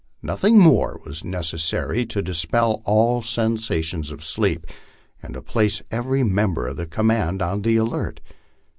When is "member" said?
6.23-6.65